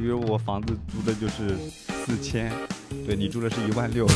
[0.00, 1.54] 比如我房子租的就是
[2.06, 2.50] 四千，
[3.06, 4.06] 对你住的是一万六，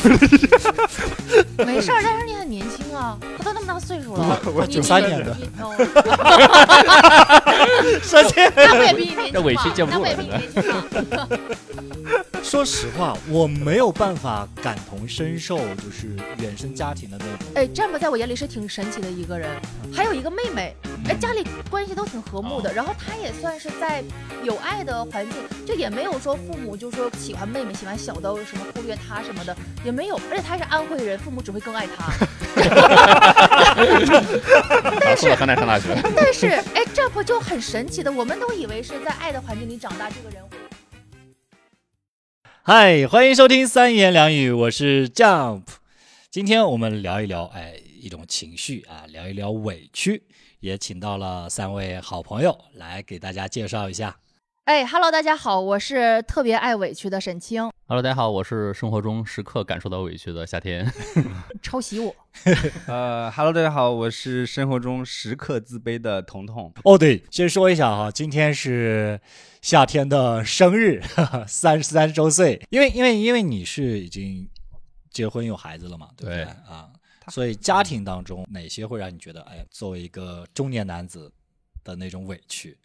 [1.63, 5.37] 没事儿，但是你很年轻啊，他都那么大岁数了， 我你93年的。
[5.39, 5.75] 你哦。
[8.01, 10.83] 说这那我也比你年轻吧，这委屈见不住那我也比你年轻啊。
[12.45, 17.33] 说实话，我没有办法感同身受，就是原生家庭的那种。
[17.55, 19.49] 哎，占卜在我眼里是挺神奇的一个人，
[19.91, 20.75] 还有一个妹妹，
[21.09, 24.03] 哎，家里关系都挺和睦的，然后她也算是在
[24.43, 32.13] 有爱的环境，就也没有说父母就说喜欢妹妹，喜欢小的什么忽略她什么的，也没有，而且她是安徽人，父母只会更爱她。
[35.01, 35.97] 但 是河南上大学。
[36.15, 38.11] 但是，哎，这不就很神奇的？
[38.11, 40.64] 我们都以为是在爱的环境里长大，这个人会。
[42.67, 45.61] 嗨，欢迎收听三言两语，我是 Jump。
[46.31, 50.23] 今天我们聊一聊，哎，一种情绪啊，聊一聊委屈，
[50.61, 54.17] 也请到了三位好朋友来给大家介绍一下。
[54.65, 60.91] 哎，Hello，大家好，我是特别爱委屈的沈清，Hello，大家好，我是生活中时刻感受到委屈的夏天。
[61.61, 62.15] 抄袭我。
[62.87, 66.73] 呃，Hello，大家好，我是生活中时刻自卑的彤彤。
[66.83, 69.21] 哦，对，先说一下哈，今天是
[69.61, 70.99] 夏天的生日，
[71.45, 72.59] 三十三周岁。
[72.71, 74.49] 因为因为因为你是已经
[75.11, 76.89] 结婚有孩子了嘛，对不对对啊？
[77.29, 81.31] 所以家庭当中哪些会让你觉得，哎，作为一个中年男子
[81.83, 82.75] 的那种委屈？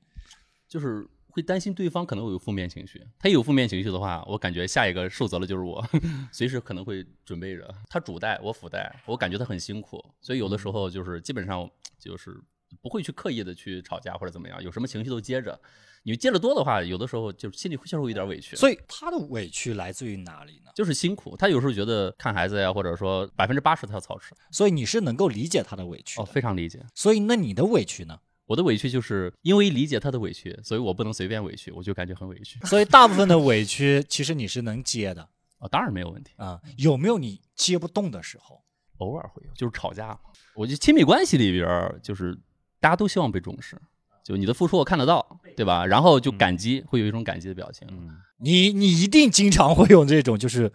[0.68, 1.08] 就是
[1.40, 5.82] 会担心对方可能会有负面情绪，他一有负面情绪的话，我感觉下一个受责的就是我，
[6.30, 7.74] 随时可能会准备着。
[7.88, 12.38] 他主带我辅带，我感觉他很辛苦，所以有的时候就是基本上就是
[12.82, 15.58] 不会去刻意的去吵架或者怎么样，有什么情绪都接着。
[16.02, 20.70] 你接的多的话，有的时候就心里会确实会有点委屈，所以他的委屈来自于哪里呢？
[20.74, 21.36] 就是辛苦。
[21.36, 26.80] 他有时候觉得看孩子呀，或者说百分之八十他要操持，所以你是能够理解他的委屈哦，非常理解。
[26.94, 28.18] 所以那你的委屈呢？
[28.50, 35.22] 我的委屈就是因为理解他的委屈，所以我不能随便委屈，我就感觉很委屈 所以大部分的委屈其实你是能接的
[35.60, 38.60] 啊、当然没有问题，啊、有没有你接不动的时候？
[38.98, 40.18] 偶尔会有，就是吵架嘛。
[40.56, 42.36] 我觉得亲密关系里边儿，就是
[42.80, 43.80] 大家都希望被重视，
[44.24, 45.86] 就你的付出我看得到，对吧？
[45.86, 47.86] 然后就感激，会有一种感激的表情。
[47.92, 50.72] 嗯，你你一定经常会有这种就是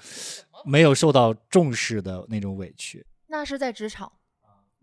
[0.64, 3.06] 没有受到重视的那种委屈。
[3.28, 4.10] 那是在职场，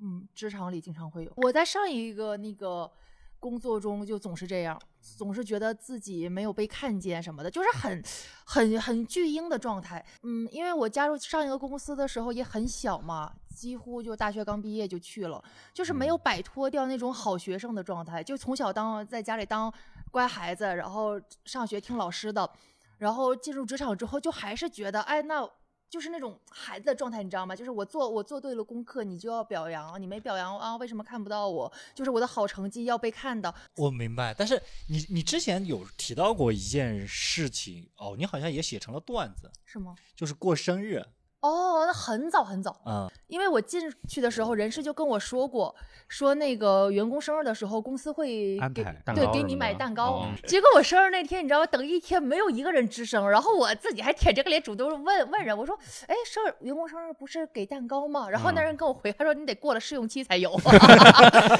[0.02, 1.32] 嗯，职场里经常会有。
[1.36, 2.90] 我在上一个那个
[3.38, 8.02] 工作中就总是这样，总是觉得自己没有被看见什么的，就是很
[8.44, 10.04] 很很巨婴的状态。
[10.22, 15.42] 嗯，因为我加入上一个公司的时候也很小嘛，几乎就大学刚毕业就去了，
[15.72, 19.72] 就是没有摆脱掉那种好学生的状态，就从小当在家里当
[20.10, 22.50] 乖孩子，然后上学听老师的。
[22.98, 25.44] 然后进入职场之后，就还是觉得，哎，那
[25.92, 27.54] 就是那种孩子的状态，你知道吗？
[27.54, 31.70] 就是我做我做对了功课，你就要表扬，你没表扬啊，为什么看不到我？
[31.94, 33.54] 就是我的好成绩要被看到。
[33.76, 34.58] 我明白，但是
[34.88, 39.94] 你你之前有提到过一件事情哦，你好像也写成了段子，是吗？
[40.16, 41.04] 就是过生日
[41.42, 45.74] 哦，那很早很早，嗯、因为我进去的时候，人事就跟我说过，
[46.08, 50.04] 说那个员工生日的时候，公司会给安排蛋糕什么对给你买蛋糕。
[50.04, 51.66] 哦结果我生日那天，你知道吗？
[51.66, 55.76] 等一天没有一个人吱声，然后我自己还舔着个脸主动问问人，我说
[56.06, 60.50] ：“哎，生日员工生日不是给蛋糕吗？”然后那嗯人跟我回，他说：“你得过了试用期才有。”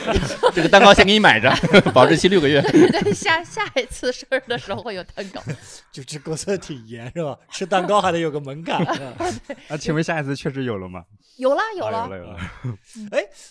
[0.55, 1.51] 这个蛋糕先给你买着，
[1.93, 2.63] 保质期六个月。
[2.71, 5.43] 对，下下一次生日的时候会有蛋糕。
[5.91, 7.37] 就这公司挺严是吧？
[7.51, 8.85] 吃蛋糕还得有个门槛。
[9.73, 11.05] 啊，请问下一次确实有了吗？
[11.39, 12.39] 有了有了啊有，了，有了。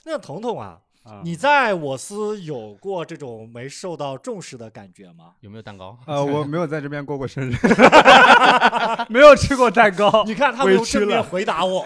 [0.05, 5.33] 那彤彤啊，啊你在我司有过这种没受到重视的感觉吗？
[5.39, 5.97] 有没有蛋糕？
[6.05, 7.55] 呃， 我没有在这边过过生日，
[9.09, 10.23] 没有吃过蛋糕。
[10.27, 11.85] 你看他们用委屈正面回答我。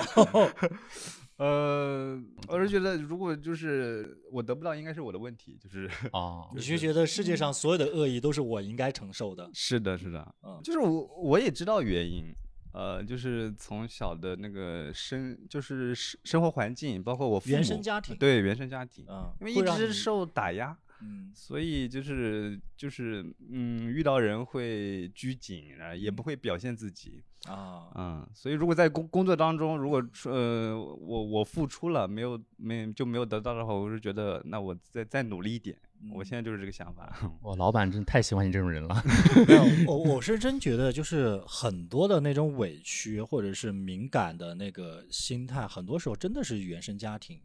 [1.38, 2.18] 呃，
[2.48, 5.58] 我是觉得，如果就是我得不到，应该是我的问题。
[5.62, 9.50] 就是啊，你就觉得世界上所有的恶意都是我应该承受的？
[9.54, 12.34] 是的，是的，嗯就是我我也知道原因。
[12.76, 35.78] 呃，就是从小的那个生，就是生生活环境，包括我父母原生家庭，对原生家庭，嗯，因为一直受打压，嗯所以就是就是嗯，遇到人会拘谨，啊，也不会表现自己，啊，嗯，所以如果在工工作当中，如果说呃我我付出了，没有没就没有得到的话，我是觉得那我再再努力一点，
[36.14, 37.14] 我嗯现在就是这个想法。
[37.44, 39.04] 我老板真太喜欢你这种人了。
[39.46, 47.42] 没有， 我我是真觉得，就是很多的那种委屈或者是敏感的那个心态，很多时候真的是原生家庭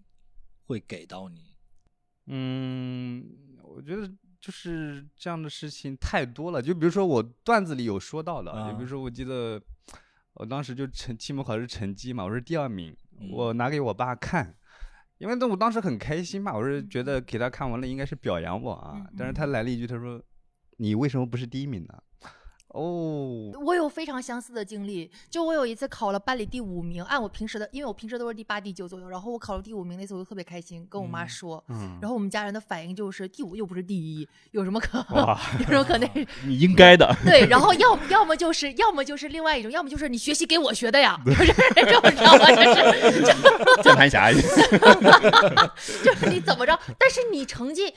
[0.67, 1.51] 会给到你。
[2.33, 3.25] 嗯，
[3.75, 6.61] 我觉得就是这样的事情太多了。
[6.61, 9.61] 就比如说我段子里有说到的，就比啊如说我记得
[10.35, 14.57] 我当时就成期末考试成绩嘛，我是第二名，嗯我拿给我爸看。
[15.19, 20.23] 因为那我当时很开心嘛，我是觉得给他看完了应该是表扬我啊，但是他来了一句，他说
[20.79, 21.95] ：“你为什么不是第一名呢？”
[22.73, 36.09] 哦，我有非常相似的经历，就我有一次考了班里第五名，按我平时的，因为我平时都是第八、第九左右，然后我考了第五名，那次我就特别开心，跟我妈说，嗯，然后我们家人的反应就是第五又不是第一，有什么可哇，有什么可那
[36.47, 37.13] 你应该的。
[37.25, 42.47] 对，然后要 要么就是要么就是另外一种，要么就是你学习给我学的呀，就是 这种知道吗？
[42.51, 43.23] 就是
[43.83, 47.93] 键盘侠，就是你怎么着，但是你成绩。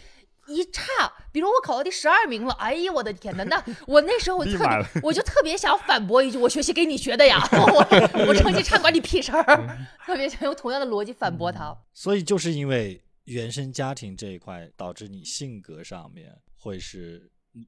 [0.48, 9.44] 一差，比如我考到第十二名了，哎呀，我的天呐，那 我那时候我特别，我就特别想反驳一句，我学习给你学的呀， 我我成绩差关你屁事儿，
[10.06, 11.76] 特别想用同样的逻辑反驳他。
[11.94, 17.66] 所以就是因为原生家庭这一块，导致你性格上面会是目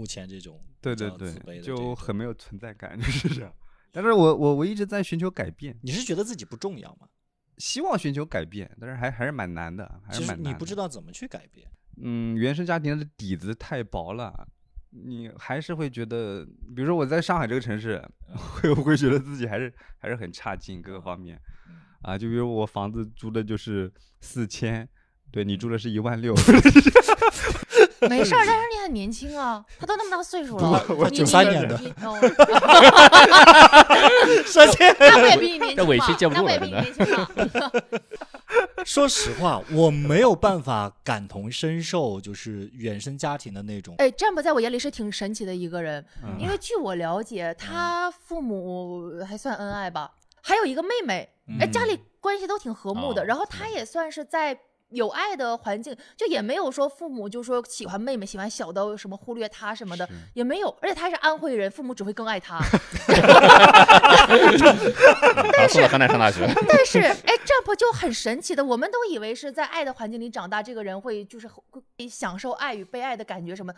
[0.00, 3.52] 目前这种对对对，就很没有存在感，就是这样。
[3.92, 7.08] 但是我我我一直在寻求改变，你是觉得自己不重要吗？
[7.58, 10.58] 希望寻求改变，但是还还是蛮难的，还是蛮难的。
[10.58, 11.66] 不知道怎么去改变。
[12.02, 14.46] 嗯，原生家庭的底子太薄了，
[14.90, 16.44] 你还是会觉得，
[16.74, 18.02] 比如说我在上海这个城市，
[18.34, 21.40] 会不会觉得自己还是还是很差劲各个方面，
[22.02, 24.88] 啊，就比如我房子租的就是四千，
[25.30, 26.34] 对你住的是一万六，
[28.08, 31.78] 没事儿，但是你很年轻啊，他都那么大岁数了，我你93你年的。
[31.78, 32.18] 你哦。
[34.46, 37.28] 首先，那我也比你年轻这委屈嘛接不住了那我也比你年轻嘛。
[38.84, 43.94] 说实话，我没有办法感同身受，就是原生家庭的那种。
[43.98, 46.36] 哎，Jump 在我眼里是挺神奇的一个人，嗯。
[46.38, 50.12] 因为据我了解，他父母还算恩爱吧，
[50.42, 51.28] 还有一个妹妹，
[51.60, 53.22] 哎，家里关系都挺和睦的。
[53.22, 54.56] 哦然后他也算是在
[54.90, 60.68] 有爱的环境，就也没有说父母就说喜欢妹妹，喜欢小的什么忽略她什么的，也没有。
[60.80, 62.58] 而且他是安徽人，父母只会更爱他。
[65.56, 73.72] 他送到河南上大学，但是，哎，Jump 就很神奇的，我们都以为是在爱的环境里长大，这个人会就是会享受爱与被爱的感觉什么，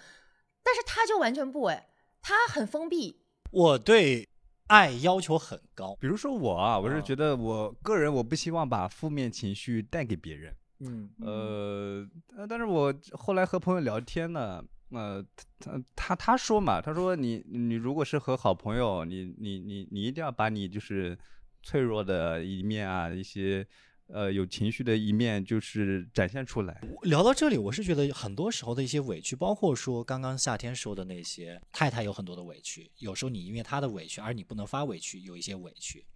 [0.63, 1.89] 但是他就完全不，哎，
[2.21, 3.23] 他很封闭。
[3.51, 4.29] 我对
[4.67, 5.97] 爱要求很高。
[5.99, 15.25] 比如说我啊，我是啊觉得我个人我不希望把负面情绪带给别人，嗯呃，呃但是我后来和朋友聊天呢，呃，
[15.59, 21.19] 他他他说嘛，他说你你如果是和好朋友，你你你你一定要把你就是
[21.63, 23.67] 脆弱的一面啊，一些
[24.07, 26.81] 呃有情绪的一面，就是展现出来。
[27.03, 36.07] 聊到这里，我是觉得很多时候的一些委屈，包括说刚刚夏天说的那些，太太有很多的委屈，有时候你因为她的委屈，而你不能发委屈，有一些委屈。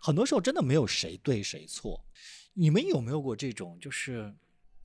[0.00, 2.04] 很多时候真的没有谁对谁错。
[2.54, 4.34] 你们有没有过这种，就是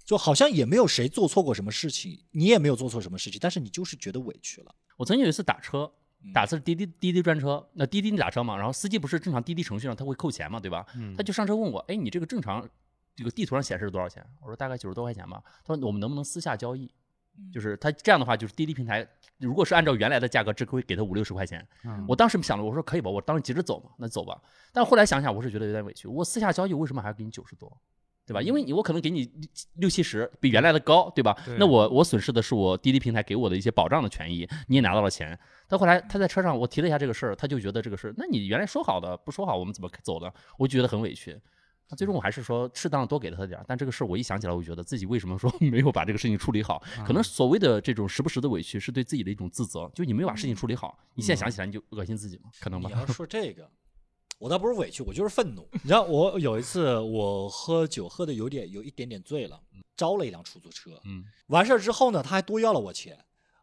[0.04, 4.74] 就好像也没有谁做错过什么事情，你也没有做错什么事情，但是你就是觉得委屈了。
[4.98, 5.92] 我曾经有一次打车，
[6.24, 10.86] 嗯打的是滴滴滴滴专车，那滴滴你打车嘛，然后司机不是正常滴滴程序上他会扣钱嘛，对吧？
[11.16, 12.68] 他就上车问我，哎，你这个正常
[13.16, 14.26] 这个地图上显示多少钱？
[14.42, 15.44] 我说大概九十多块钱吧。
[15.66, 16.90] 他说我们能不能私下交易？
[17.52, 19.08] 就是他这样的话，就是滴滴平台
[19.40, 21.66] 如果是按照原来的价格，只会给他五六十块钱。
[21.86, 24.40] 嗯我当时想了，我说可以吧，我当时急着走嘛，那走吧。
[24.72, 27.76] 但后来想想，我是觉得有点委屈，我私下交易为什么还要给你九十多？
[28.26, 28.42] 对吧？
[28.42, 29.32] 因为你我可能给你
[29.76, 31.34] 六七十，比原来的高，对吧？
[31.46, 35.40] 对那我我损失的是我滴滴平台给我的一些保障的权益，你也拿到了钱。
[35.66, 40.34] 但后来他在车上，我提了一下这个事儿，他就觉得这个事儿，那你原来说好的不说好，我们怎么走的？
[40.58, 41.40] 我就觉得很委屈。
[41.90, 46.82] 那最终我还是说适当地多给了他点儿，但这个事儿我一想起来，我就觉得自己为什么说 没有把这个事情处理好？
[47.06, 52.50] 可能所谓的这种时不时的委屈，是对自己的一种自责，就你没有把事情处理好，你现在想起来你就恶心自己嘛？
[52.60, 53.00] 可能吧你？
[53.00, 53.70] 要说这个，
[54.38, 55.68] 我倒不是委屈，我就是愤怒。
[55.74, 59.60] 你知道，我有一次我喝酒喝的有点有一点点醉了，
[59.96, 63.18] 招了一辆出租车，嗯，完事儿之后呢，他还多要了我钱。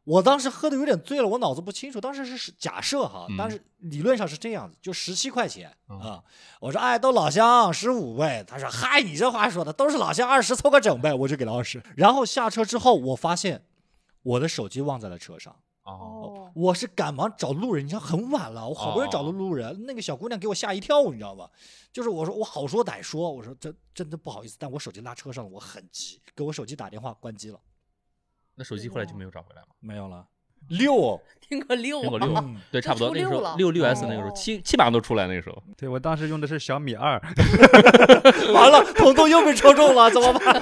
[0.05, 6.23] 我当时喝的有点醉了，我脑子不清楚，当时是是假设哈，嗯但是理论上是这样子，就十七块钱啊、嗯
[6.61, 8.45] 我说哎，都老乡，十五呗。
[8.47, 11.83] 他说嗨，你这话说的都是老乡，二十凑个整呗，我就给了二十。
[11.97, 13.65] 然后下车之后，我发现
[14.23, 15.55] 我的手机忘在了车上。
[15.85, 21.47] 哦，哦，我是赶忙找路人，你知道很晚了，我好不容易找到路人，那个小姑娘给我吓一跳，你知道吗？
[21.93, 27.61] 就是我说我好说歹说，我说真真的不好意思，但我手机落车上了，我很急，给我手机打电话关机了，
[28.55, 29.69] 那手机后来就没有找回来吗？
[29.81, 30.27] 没有了。
[30.69, 37.21] 六， 听个六啊，苹果六，嗯对，差不多那个时候六六 S 那个时候哦七七马上都出来那个时候，对我当时用的是小米二，
[38.55, 40.61] 完了，彤彤又被抽中了，怎么办？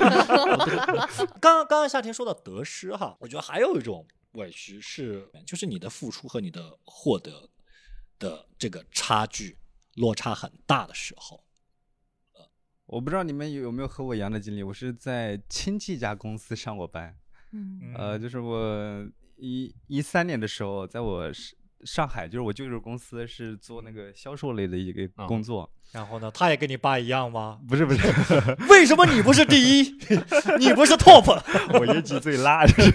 [1.40, 7.48] 刚刚刚夏天说到得失哈，我觉得还有一种委屈是，就是你的付出和你的获得
[8.18, 9.56] 的这个差距
[9.94, 11.44] 落差很大的时候。
[12.86, 17.16] 我不知道你们有没有和我一样的经历，我是在亲戚家公司上过班，
[17.52, 19.06] 嗯呃，就是我
[19.36, 21.54] 一一三年的时候，在我是
[21.84, 27.58] 上海，就是我舅舅公司是做那个销售类的一个嗯工作，然后呢，他也跟你爸一样吗？
[27.68, 28.06] 不 是不是，
[28.70, 29.82] 为什么你不是第一？
[30.60, 31.42] 你不是 top？
[31.78, 32.92] 我业绩最辣，就是。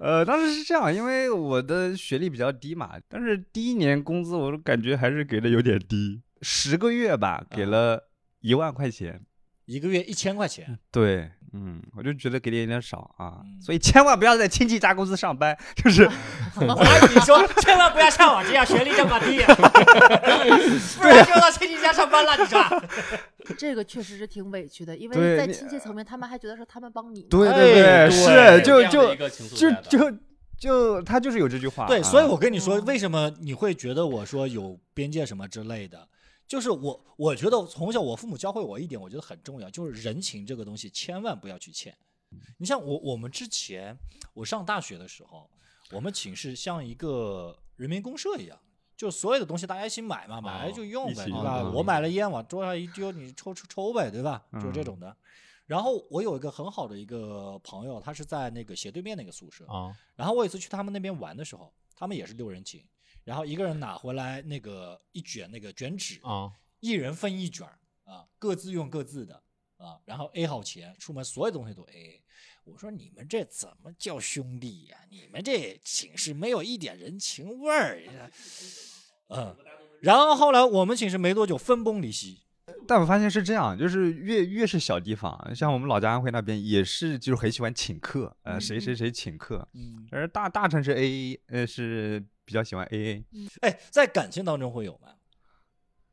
[0.00, 9.22] 呃，当时是这样，因为我的学历比较低嘛，但是第一年工资我感觉还是给的有点低，十个月吧，给了一万块钱。
[9.66, 16.02] 一个月一千块钱，对，嗯，我就觉得给的有点少啊，嗯所以千万不要在亲戚家公司上班，就是
[16.56, 19.40] 我还以为你说千万不要像我这样学历这么低，
[21.00, 22.36] 不然就到亲戚家上班了。
[22.36, 22.60] 你说？
[23.58, 27.26] 这个确实是挺委屈的，因为在亲戚层面，他们还觉得是他们帮你呢。
[27.30, 30.18] 对哎对对是就就就就
[30.58, 36.08] 就他就是有这句话，对，啊所以我跟你说，嗯为什么你会觉得我说有边界什么之类的？
[36.46, 41.96] 就是我，我觉得从小我父母教会我一点，我觉得很重要，就是人情这个东西千万不要去欠。
[42.58, 43.96] 你像我，我们之前
[44.32, 45.48] 我上大学的时候，
[45.90, 48.58] 我们寝室像一个人民公社一样，
[48.96, 51.60] 就所有的东西大家一起买嘛，买来就用呗，对吧？
[51.62, 54.44] 用我买了烟往桌上一丢，你抽抽抽呗，对吧？
[54.54, 55.16] 就是这种的。
[55.66, 62.84] 然后我有一个很好的一个朋友，他是在那个斜对面那个宿舍，啊，然后我有一次去他们那边玩的时候，他们也是六人寝，
[63.24, 69.42] 然后一个人拿回来那个一卷那个卷纸，啊，一人分一卷儿啊，各自用各自的
[69.78, 72.22] 啊，然后 A 好钱，出门所有东西都 A。
[72.64, 78.00] 我说你们这怎么叫兄弟呀、你们这寝室没有一点人情味儿。
[79.28, 79.54] 嗯，
[80.00, 82.40] 然后后来我们寝室没多久分崩离析。
[82.86, 89.66] 但我发现是这样，就是越越是小地方，像我们老家安徽那边也是，就是很喜欢请客，呃，谁谁谁请客。
[89.74, 93.24] 嗯，而大大城市 A A 呃是比较喜欢 A A，
[93.62, 95.14] 哎，在感情当中会有吗？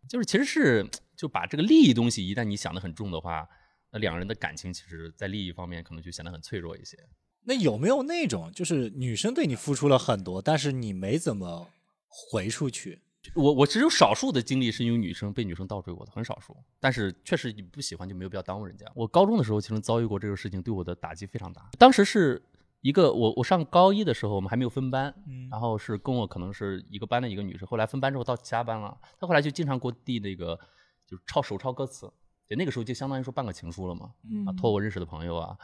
[0.10, 3.48] 就是其实是就把这个利益东西，一旦你想得很重的话，
[3.92, 6.98] 那两个人的感情其实在利益方面可能就显得很脆弱一些。
[7.44, 11.68] 那有没有那种，就是女生对你付出了很多，但是你没怎么
[12.08, 13.02] 回出去？
[13.36, 16.58] 我我只有少数的经历是因为女生被女生倒追过的，很少数。
[16.80, 18.86] 但是确实你不喜欢就没有必要耽误人家。
[18.96, 21.70] 我高中的时候其实遭遇过这个事情，对我的打击非常大。
[21.78, 22.42] 当时是
[22.82, 30.60] 一个我我上高一的时候，我们还没有分班，嗯然后是跟我可能是一个班的一个女生，后来分班之后到其他班了，她后来就经常给我递那个
[31.06, 32.12] 就是抄手抄歌词，
[32.48, 35.58] 对，那个时候就相当于说半个情书了嘛，嗯啊，托我认识的朋友啊。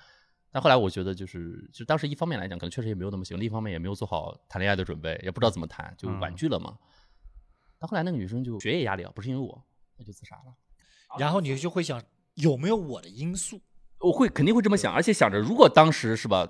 [0.50, 6.78] 但后来我觉得就是，就当时一方面来讲，可能确实也没有那么喜欢，另一方面也没有做好谈恋爱的准备，也不知道怎么谈，就婉拒了嘛。
[7.78, 9.66] 但后来那个女生就学业压力啊，不是因为我，
[9.98, 10.56] 她就自杀了。
[11.20, 12.02] 然后你就会想，
[12.36, 13.62] 有没有我的因素？
[14.00, 16.50] 我会肯定会这么想，而且想着如果当时是吧，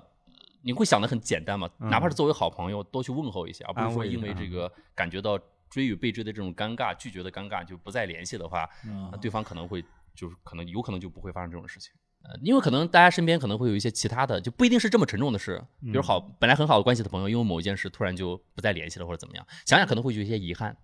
[0.68, 5.38] 你会想的很简单嘛，嗯哪怕是作为好朋友，多去问候一下，而不是说因为这个感觉到
[5.70, 9.82] 追与被追的这种尴尬、拒绝的尴尬就不再联系的话，嗯那对方可能会
[10.14, 11.90] 就是可能有可能就不会发生这种事情。
[12.22, 20.76] 呃，因为可能大家身边可能会有一些其他的，就不一定是这么沉重的事，比如好本来很好的关系的朋友，因为某一件事突然就不再联系了或者怎么样，想想可能会有一些遗憾。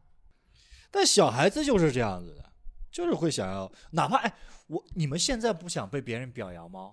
[0.90, 2.52] 但小孩子就是这样子的，
[2.90, 4.32] 就是会想要，哪怕哎，
[4.68, 6.92] 我你们现在不想被别人表扬吗？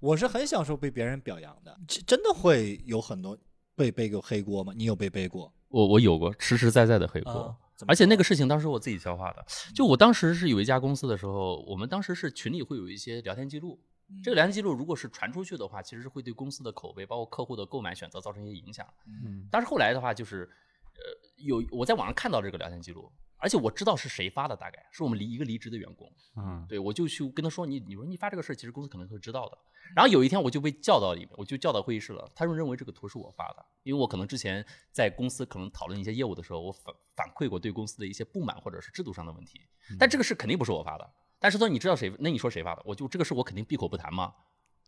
[0.00, 3.38] 我是很享受被别人表扬的，真真的会有很多
[3.76, 4.72] 被背过黑锅吗？
[4.76, 5.52] 你有被背过？
[5.68, 9.44] 我我有过实实在在的黑锅，啊而且那个事情当时我自己消化的。
[9.74, 13.80] 就我当时是有一家公司的时候，我们当时是群里会有一些聊天记录，
[14.22, 18.86] 这个聊天记录如果是传出去的话，其实是会对公司的口碑，包括客户的购买选择造成一些影响。
[19.06, 20.48] 嗯但是后来的话，就是
[20.94, 23.10] 呃有我在网上看到这个聊天记录，
[23.40, 26.12] 而且我知道是谁发的，大概是我们离一个离职的员工。
[26.36, 29.58] 嗯对，我就去跟他说，你你说你发这个事儿，其实公司可能会知道的。
[29.96, 32.30] 然后有一天我就被叫到里面，我就叫到会议室了。
[32.34, 39.60] 他们认为这个图是我发的，因为我可能之前在公司可能讨论一些业务的时候，我反反馈过对公司的一些不满或者是制度上的问题。
[39.98, 41.10] 但这个事肯定不是我发的。
[41.40, 42.14] 但是说你知道谁？
[42.18, 42.82] 那你说谁发的？
[42.84, 44.32] 我就这个事我肯定闭口不谈嘛。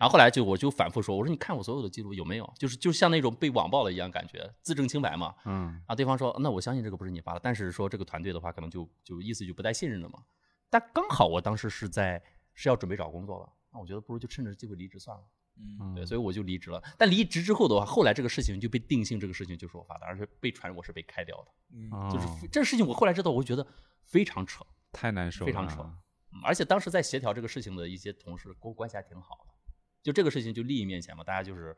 [0.03, 2.55] 然后后来就我就反复说，我说你看我所有的记录有没有？
[2.59, 5.33] 就是就像那种被网暴了一样感觉，自证清白嘛。
[5.45, 10.19] 嗯然后对方说，那我相信这个不是你发的，但是说这个团队的话，可能就就意思就不太信任了嘛。
[10.69, 12.21] 但刚好我当时是在
[12.53, 15.23] 是要准备找工作了，那我觉得不如就趁着机会离职算了。
[15.81, 16.83] 嗯，对，所以我就离职了。
[16.99, 21.53] 但离职之后的话，后来这个事情就被定性，这个事情就是我发的，而且被传我是被开掉的。
[21.75, 23.65] 嗯就是哦这个事情，我后来知道，我会觉得
[24.03, 25.81] 非常扯，太难受了，非常扯。
[25.83, 25.97] 嗯
[26.43, 29.52] 而且当时在协调这个事情的一些同事跟我关系还挺好的，
[30.03, 31.77] 就这个事情就利益面前嘛，大家就是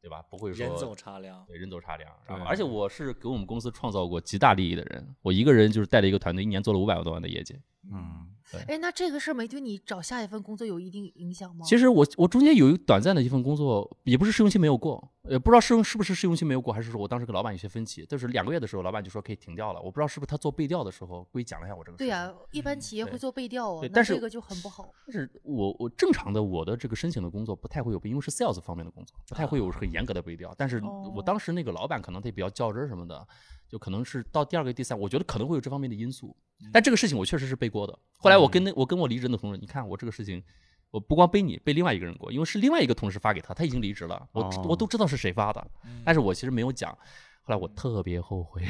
[0.00, 0.22] 对吧？
[0.22, 1.44] 不会说人走茶凉。
[1.46, 2.10] 对，人走茶凉。
[2.26, 7.58] 然后，而且我是给我们公司创造过极大利益的人，我一个人就是带了一个团队，一年做了五百多万的业绩。
[7.92, 8.26] 嗯
[8.68, 11.66] 哎，那这个事儿没对你找下一份工作有一定影响吗？
[11.66, 18.06] 其实我我中间有一短暂的一份工作，也不是试用期没有过，也不知道试用是不是试用期没有过，还是说我当时跟老板有些分歧。
[18.06, 21.98] 就是两个月的时候，老板就说可以停掉了，我不知道是不是他做背调的时候故意讲了一下我这个事。
[21.98, 24.88] 对呀、一般企业会做背调啊对，但是这个就很不好。
[25.04, 30.54] 但是我我正常的我的这个申请的工作不太会有，因为是 sales 方面的工作，不太会有很严格的背调。
[30.56, 33.26] 但是哦我当时那个老板可能他比较较真儿什么的，
[33.68, 36.36] 就可能是到第二个、第三，我觉得可能会有这方面的因素。
[36.72, 37.98] 但这个事情我确实是背锅的。
[38.18, 40.42] 后来我跟那我跟我离职的同事，你看我这个事情，
[40.90, 45.70] 我不光背你，背另外一个人过，因为是另外一个同事发给他，他已经离职了，我、哦我都知道是谁发的，
[46.04, 46.96] 但是我其实没有讲。
[47.42, 48.60] 后来我特别后悔，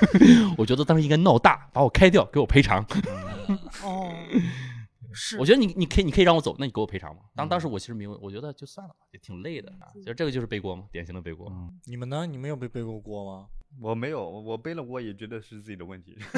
[0.58, 2.84] 我觉得当时应该闹大，把我开掉，给我赔偿。
[3.82, 4.12] 哦，
[5.14, 7.22] 是我觉得你你可以你可以让我走，那你给我赔偿嘛。
[7.34, 9.88] 当当时我其实没有，我觉得就算了吧，也挺累的啊。
[10.04, 11.50] 就这个就是背锅嘛，典型的背锅。
[11.86, 12.26] 你们呢？
[12.26, 13.46] 你们有被背过锅吗？
[13.80, 16.18] 我没有，我背了锅也觉得是自己的问题。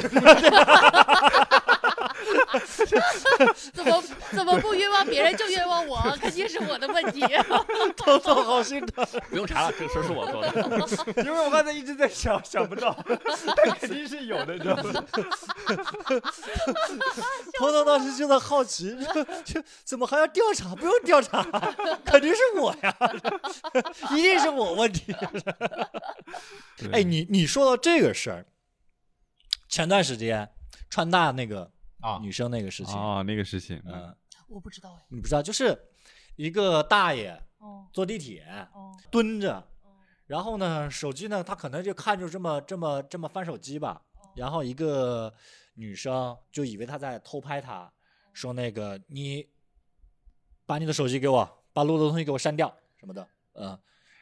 [3.73, 4.70] 怎么怎么不
[5.05, 5.99] 别人就冤枉我？
[6.21, 7.21] 肯定是我的问题。
[7.97, 9.05] 偷偷好心疼。
[9.29, 10.49] 不用查了，这个事儿是我做的。
[11.23, 12.97] 因为我刚才一直在想，想不到，
[13.55, 15.05] 但肯定是有的，你知道吗？
[17.59, 18.95] 头头当时就在好奇，
[19.45, 20.75] 就怎么还要调查？
[20.75, 21.43] 不用调查，
[22.05, 22.95] 肯定是我呀，
[24.11, 25.15] 一定是我问题。
[26.91, 28.45] 哎，你你说到这个事儿，
[29.69, 30.49] 前段时间
[30.89, 34.15] 川大那个啊女生那个事情，哦，那个事情，嗯，
[34.51, 35.05] 我不知道哎。
[35.09, 35.77] 你不知道，就是
[36.35, 39.91] 一个大爷哦坐地铁哦蹲着，哦
[40.27, 44.01] 然后呢，手机呢，他可能就看就这么这么这么翻手机吧，
[44.35, 45.33] 然后一个
[45.73, 47.91] 女生就以为他在偷拍他，
[48.33, 49.47] 说那个你
[50.65, 53.67] 把你的手机给我，把录的东西给我删掉什么的，嗯，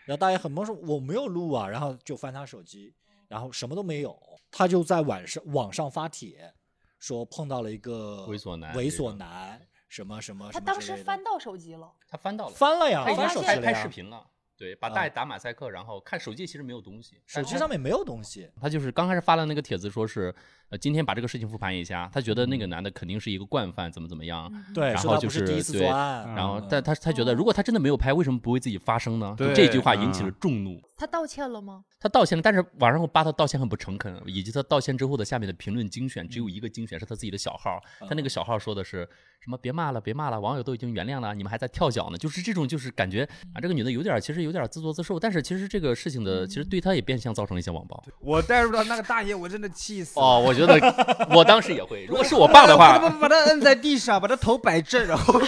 [0.05, 2.93] 然后大爷很懵说我没有录啊，然后就翻他手机，
[3.27, 4.19] 然后什么都没有，
[4.49, 6.51] 他就在晚上网上发帖
[6.97, 11.91] 说碰到了一个猥琐男猥琐男什么什么，他当时翻到手机了。
[12.07, 14.25] 他翻到了，翻了呀，他已经手机了呀视频了。
[14.55, 20.33] 对，把大爷打马赛克，然后看手机其实没有东西，手机上面没有东西，他就是刚开始发了那个帖子，说是
[20.69, 24.49] 呃今天把这个事情复盘一下，他觉得那个男的肯定是一个惯犯，怎么怎么样。
[24.53, 29.35] 嗯对，然后就是第一次对作案，然后嗯，但他他觉得，如果他真的没有拍，为什么不为自己发声呢？
[29.37, 30.81] 就对这句话引起了嗯众怒。
[30.95, 31.83] 他道歉了吗？
[31.99, 39.07] 他道歉了，但是网上扒他道歉很不诚恳，以及他道歉之后的下面的评论精选，只有一个精选是他自己的小号，他那个小号说的是
[39.39, 43.23] 什么别骂了，别骂了，网友都已经原谅了，你们还在跳脚呢，就是这种就是感觉
[43.53, 48.01] 啊，这个女的有点其实有点自作自受，但是其实这个事情的其实对她也变相造成了一些网暴。
[48.19, 50.25] 我带入到那个大爷，我真的气死了。
[50.25, 50.75] 哦，我觉得
[51.35, 55.39] 我当时也会，如果是我爸的我话， 把把他摁在地上，把他头摆正，然后，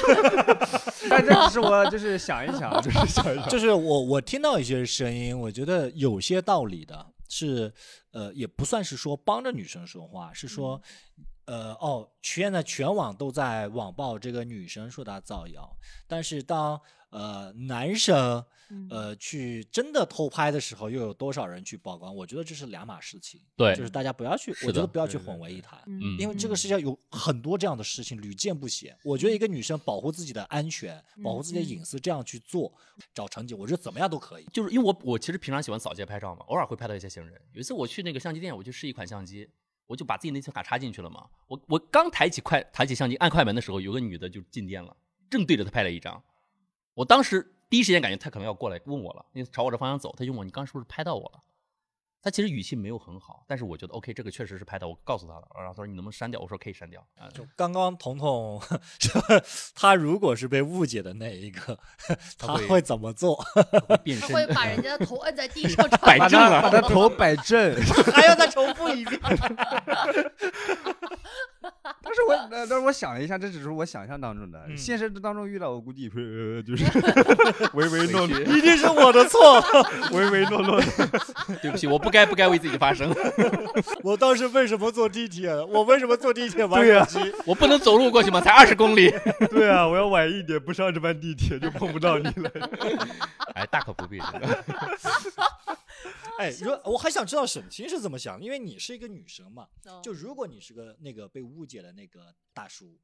[1.10, 3.50] 但这只是我就是想一想，就是想一想。
[3.50, 7.74] 就是我我听到一些声音，我觉得有些道理的，是
[8.14, 10.82] 呃，也不算是说帮着女生说话，是说。
[11.46, 15.70] 呃哦，现在全网都在网暴这个女生说她造谣，
[16.08, 16.80] 但是当
[17.12, 22.16] 呃男生嗯呃去真的偷拍的时候，又有多少人去曝光？
[22.16, 23.40] 我觉得这是两码事情。
[23.56, 25.80] 对就是大家不要去，我觉得不要去混为一谈。
[25.88, 28.98] 嗯因为这个世界上有很多这样的事情屡见不鲜。
[29.04, 32.74] 我觉得一个女生保护自己的安全、保护自己的嗯隐私，这样去做
[33.14, 34.46] 找成绩，我觉得怎么样都可以。
[34.54, 37.40] 就是因为我我其实平常喜欢扫街拍照嘛，偶尔会拍到一些行人。
[37.54, 39.50] 有一次我去那个相机店，我去试一款相机，
[39.86, 41.26] 我就把自己那存卡插进去了嘛。
[41.48, 44.96] 我我刚抬起快抬起相机按快门的时候，有个女的就进店了，
[45.30, 46.24] 正对着她拍了一张。
[46.94, 51.42] 我当时第一时间感觉他可能要过来问我了，因为朝我这方向走，他问我你刚是不是拍到我了？
[52.24, 56.40] 她其实语气没有很好，但是我觉得 OK，这个确实是拍的，我告诉他了，然后他说你能不能删掉？
[56.40, 57.02] 我说可以删掉。
[57.18, 58.62] 啊、就刚刚彤彤，
[59.74, 61.80] 他如果是被误解的那一个，
[62.38, 63.44] 他会会怎么做？
[63.56, 67.76] 他会把人 家的头摁在地 上摆正了把他头摆正。
[68.14, 69.20] 还要再重复一遍？
[72.04, 76.86] 但是我，呃但是我想了一下，这只是我想象当中的，嗯现实当中遇到，我估计就是
[77.74, 79.62] 唯唯诺诺、一定是我的错。
[80.12, 80.86] 唯唯诺诺的。
[81.62, 83.12] 对不起，我不该不该为自己发声，
[84.04, 85.50] 我当时为什么坐地铁？
[85.66, 87.34] 我为什么坐地铁玩手机？
[87.46, 88.42] 我不能走路过去吗？
[88.42, 89.10] 才二十公里。
[89.50, 92.52] 对啊，我要晚一点，不上这班地铁 就碰不到你了。
[93.56, 94.64] 哎，大可不必这个。
[96.38, 99.68] 哎，如我还想知道沈清是怎么想的，因为你是一个女生嘛。
[99.86, 102.98] 嗯就如果你是个那个被误解的那个大叔，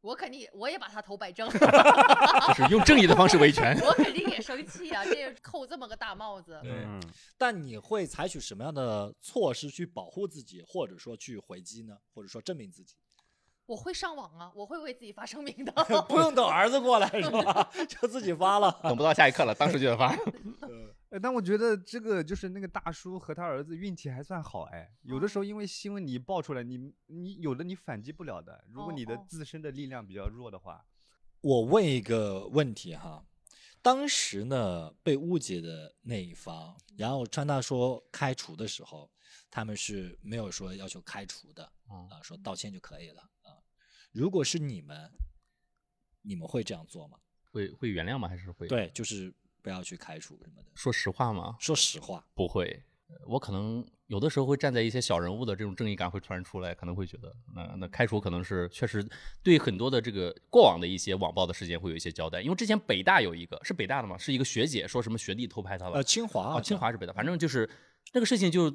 [0.00, 3.78] 我肯定我也把他头摆正， 就是用正义的方式维权。
[3.84, 5.04] 我肯定也生气啊！
[5.04, 6.98] 这扣这么个大帽子，对嗯，
[7.36, 11.98] 但你会采取什么样的措施去保护自己，或者说去回击呢？
[12.14, 12.94] 或者说证明自己？
[13.66, 15.72] 我会上网啊，我会为自己发声明的。
[16.08, 17.70] 不用等儿子过来是吧？
[17.86, 18.80] 就自己发了。
[18.82, 20.16] 等不到下一刻了，当时就得发。
[21.10, 30.86] 哎，但我觉得这个就是那个大叔和他儿子运气还算好哎，有的时候因为新闻你爆出来，你你有的你反击不了的，如果你的自身的力量比较弱的话，
[31.40, 33.26] 我问一个问题哈，
[33.82, 39.10] 当时呢被误解的那一方，然后川大说开除的时候，
[39.50, 43.58] 他们是没有说要求开除的嗯啊，说道歉就可以了啊。
[44.12, 45.10] 如果是你们，
[46.22, 47.18] 你们会这样做吗？
[47.50, 48.28] 会会原谅吗？
[48.28, 50.68] 还是会？，对，就是不要去开除什么的。
[50.74, 51.56] 说实话吗？
[51.60, 52.82] 说实话，不会。
[53.08, 59.04] 呃我可能有的时候会站在一些小人物的这种正义感会突然出来，可能会觉得，那那开除可能是确实
[59.42, 64.16] 对很多的这个过往的一些网暴的事件会有一些交代，因为之前北大有一个是北大的吗？
[64.16, 67.68] 是一个学姐说什么学弟偷拍她了，呃，清华啊，清华是北大，反正就是
[68.12, 68.72] 那个事情就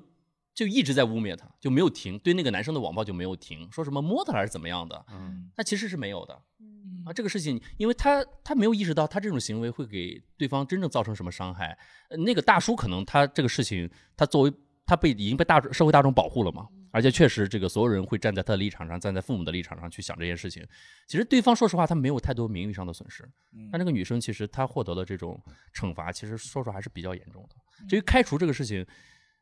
[0.56, 7.12] 就一直在污蔑他，就没有停，对那个男生的网暴就没有停，说什么摸他还是怎么样的，嗯，那其实是没有的嗯啊。
[7.12, 11.78] 这个事情，因为他他没有意识到他这种行为会给对方真正造成什么伤害。
[12.10, 14.54] 呃那个大叔可能他这个事情，他作为
[14.86, 20.66] 他被已经被大社会大众保护了嘛，而且确实这个所有人会站在他的立场上，站在父母的立场上去想这件事情。
[21.06, 23.30] 其实对方说实话，他没有太多名誉上的损失，
[23.72, 25.38] 但这个女生其实她获得了这种
[25.74, 27.56] 惩罚，其实说实话还是比较严重的。
[27.90, 28.86] 至于开除这个事情，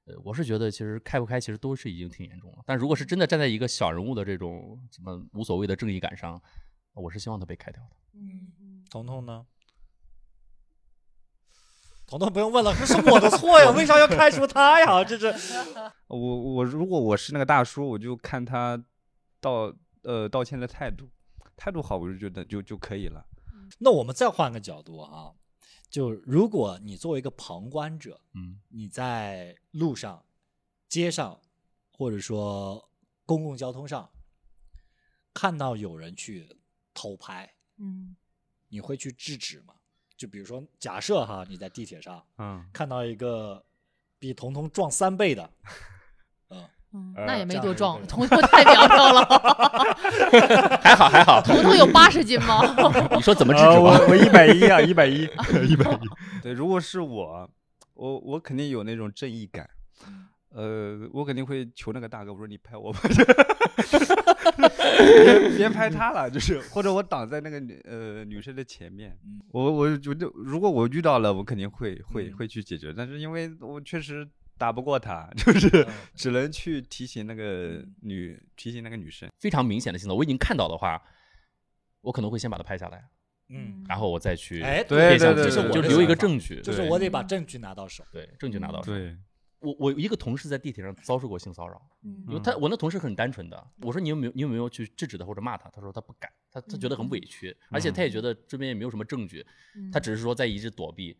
[0.06, 2.58] 呃，我是觉得其实开不开其实都是已经挺严重了。
[2.66, 6.42] 但如果是真的站在一个小人物的这种什么无所谓的正义感上，
[6.94, 7.96] 我是希望他被开掉的。
[8.89, 9.46] 彤彤呢？
[12.06, 15.04] 彤彤不用问了，这是我的错呀，为啥要开除他呀？
[15.04, 15.56] 这是
[16.08, 18.78] 我我如果我是那个大叔，我就看他
[19.39, 21.10] 道呃道歉的态度，
[21.56, 23.26] 态度好，我就觉得就就可以了。
[23.80, 25.32] 那我们再换个角度啊，
[25.93, 28.60] 就如果你作为一个旁观者，嗯。
[28.67, 30.25] 你在路上、
[30.89, 31.39] 街上，
[31.91, 32.89] 或者说
[33.27, 34.10] 公共交通上，
[35.36, 36.58] 看到有人去
[36.95, 38.15] 偷拍，嗯。
[38.69, 39.75] 你会去制止吗？
[40.17, 43.63] 就比如说，假设哈，你在地铁上嗯，看到一个
[44.17, 45.53] 比彤彤壮三倍的，
[46.49, 46.67] 嗯，
[47.25, 49.25] 那也没多壮，对 彤彤太苗条了。
[50.82, 51.41] 还好还好。
[51.41, 52.62] 彤彤有八十斤吗？
[53.15, 53.91] 你说怎么制止呃我？
[54.10, 55.23] 我一百一啊，一百一，
[55.67, 55.97] 一百一。
[56.41, 57.49] 对，如果是我，
[57.95, 59.69] 我我肯定有那种正义感。
[60.56, 62.99] 呃，我肯定会求那个大哥，我说你拍我吧，
[64.99, 69.17] 别别拍他了，就是或者我挡在那个女呃女生的前面，
[69.51, 74.27] 我我我觉得如果我遇到了，我肯定会会嗯会去解决，但是因为我确实
[74.63, 79.30] 打不过他， 就是嗯只能去提醒那个女提醒那个女生。
[79.38, 81.04] 非常明显的信号，我已经看到的话，
[81.99, 83.04] 我可能会先把它拍下来，
[83.49, 86.62] 嗯，然后我再去哎，对对对就留一个证证据。
[86.62, 88.06] 就是我得把证据拿到手。
[88.10, 88.93] 对证据拿到手。
[88.93, 89.17] 对，
[89.60, 95.69] 我我一个同事在地铁上遭受过性骚扰，嗯因为他我那同事很单纯的，我说你有没有你有没有去制止他或者骂他？
[95.71, 99.45] 他说他不敢，他他觉得很委屈，而且他也觉得这边也没有什么证据，
[99.76, 101.17] 嗯他只是说在一直躲避。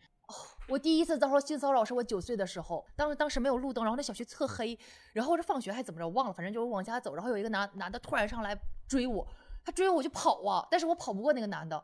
[0.70, 4.78] 我第一次遭受性骚扰是我九岁的时候，当时当时没有路灯，然后那小区特黑，
[5.12, 8.58] 然后这放学还怎么着忘了，反正就是往家走，然后有一个男男的突然上来
[8.88, 9.28] 追我，
[9.66, 11.84] 他追我我就跑啊，但是我跑不过那个男的，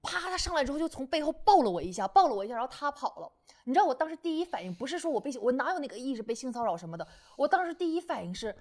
[0.00, 3.30] 啪，他上来之后就从背后抱了我一下，抱了我一下，然后他跑了。
[3.64, 8.54] 你知道我当时第一反应不是说我被我哪有那个意识被性骚扰什么的，我当时第一反应是。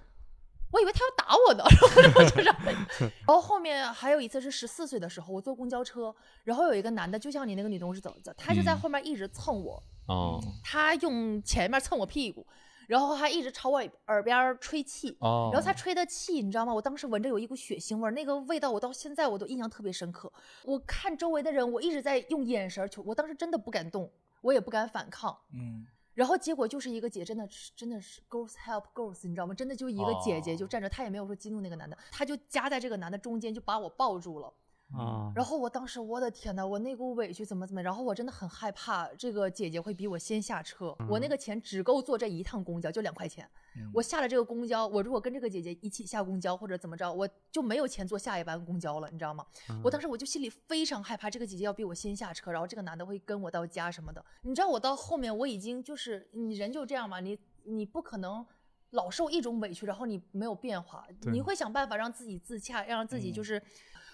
[0.72, 1.64] 我以为他要打我呢，
[2.04, 2.44] 然后就是，
[3.26, 12.46] 然后后面还有一次是十四岁的时候，我坐公交车，然后有一个男的，就像你那个女同事走走，他就在嗯后面一直蹭我，哦他用前面蹭我屁股，
[12.88, 15.16] 然后还一直朝我耳边吹气。
[15.20, 16.74] 哦，然后他吹的气，你知道吗？
[16.74, 20.32] 我当时闻着有一股血腥味儿，那个味道我到现在我都印象特别深刻。
[20.64, 25.36] 我看周围的人，我一直在用眼神儿求，我当时真的不敢动，我也不敢反抗。
[25.54, 25.86] 嗯，
[26.20, 29.54] 然后结果就是一个姐，真的是真的是 girls help girls，你知道吗？
[29.54, 34.54] 真的就一个姐姐就站着，她也没有说激怒那个男的，她就夹在这个男的中间，就把我抱住了。
[34.92, 43.48] 啊，然后我当时，我的天呐，我那股委屈怎么怎么，然后我真的很害怕这个姐姐会比我先下车，我那个钱只够坐这一趟公交，就两块钱。
[43.94, 49.46] 我下了这个公交，我如果跟这个姐姐一起下公交或者怎么着，我就没有钱坐下一班公交了，你知道吗？
[49.84, 54.26] 我当时我就心里非常害怕，这个姐姐要比我先下车，然后这个男的会跟我到家什么的。
[54.42, 58.46] 你知道我到后面我已经就是你人就这样嘛，你你不可能。
[58.94, 63.64] 老受一种委屈，然后你没有变化，你会想办法让自己自洽，让自己就嗯是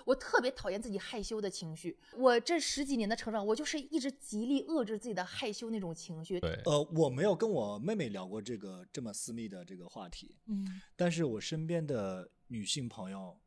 [0.05, 1.97] 我特别讨厌自己害羞的情绪。
[2.15, 6.39] 我这十几年的成长，我就是一直极力遏制自己的害羞那种情绪。
[6.39, 13.37] 对，呃，我没有跟我妹妹聊过这个这么私密的这个话题，嗯但是我身边的女性朋友，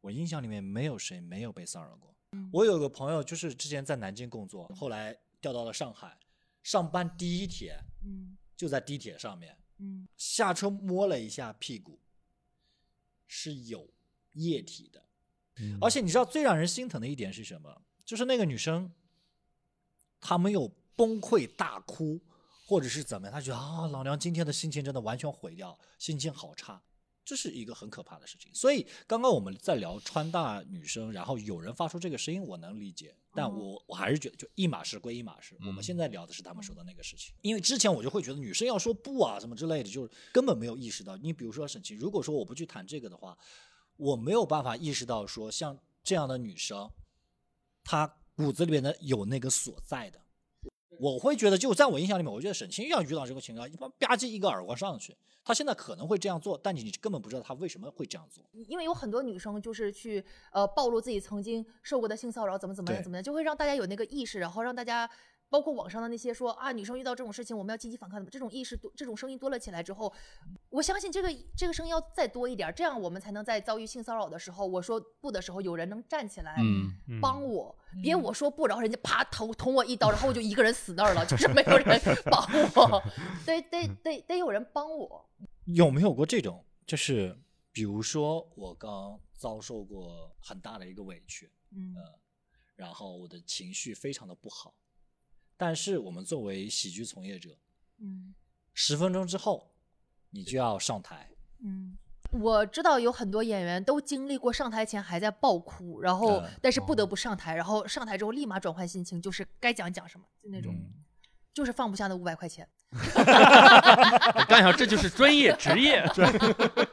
[0.00, 2.14] 我印象里面没有谁没有被骚扰过。
[2.32, 6.18] 嗯我有个朋友就是之前在南京工作，后来调到了上海，
[6.62, 12.00] 上班第一天嗯就在地铁上面嗯下车摸了一下屁股，
[13.26, 13.92] 是有
[14.32, 15.04] 液体的。
[15.80, 17.82] 而且你知道最让人心疼的一点是什么？
[18.04, 18.92] 就是那个女生，
[20.20, 22.20] 她没有崩溃大哭，
[22.66, 26.82] 或者是怎么样，她觉得啊，老娘今天的心情真的完全毁掉，心情好差，
[27.24, 28.52] 这是一个很可怕的事情。
[28.54, 35.56] 所以刚刚我们在聊川大女生，然后有人发出这个声音，我能理解，但嗯我我还是觉得就一码事归一码事。
[35.60, 41.16] 我们嗯现在聊的是他们说的那个事情，因为之前我就会觉得女生要说不啊什么之类的，就是根本没有意识到。
[41.16, 43.38] 你比如说沈琦，如果说我不去谈这个的话，
[44.02, 46.90] 我没有办法意识到说像这样的女生，
[47.84, 50.20] 她骨子里面的有那个所在的。
[50.98, 55.16] 我会觉得，就在我印象里面，我觉得沈清要遇到这个情况，一般吧唧一个耳光上去。
[55.44, 58.44] 他现在可能会这样做，但你根本不知道他为什么会这样做。
[58.52, 65.08] 因为有很多女生就是去呃暴露自己曾经受过的性骚扰，怎么怎么样怎么样，就会让大家有那个意识，然后让大家。
[65.52, 70.10] 包括网上的那些说啊，女生遇到这种事情，我们要积极反抗的这种意识多，这种声音多了起来之后，
[70.70, 82.42] 我相信这个这个声音要再多一点儿，这样我们才能在遭遇性骚扰的时候，我说不的时候，有人能站起来，嗯，帮我，别我说不，然后人家啪捅捅我一刀，然后我就一个人死那儿了，就是没有人 帮
[82.74, 83.02] 我，
[83.44, 85.28] 得得得得有人帮我。
[85.66, 87.38] 有没有过这种，就是
[87.72, 91.94] 比如说我刚遭受过很大的一个委屈，嗯。
[92.74, 94.74] 然后我的情绪非常的不好，
[95.62, 97.56] 但是我们作为喜剧从业者，
[98.00, 98.34] 嗯
[98.74, 99.70] 十分钟之后
[100.30, 101.30] 你就要上台，
[101.64, 101.96] 嗯。
[102.32, 111.04] 我知道有很多演员都经历过上台前还在爆哭，然后嗯但是不得不上台，然后上台之后立马转换心情，就是该讲讲什么，就那种，嗯
[111.54, 112.66] 就是放不下那五百块钱。
[112.92, 116.02] 我刚想这就是专业职业，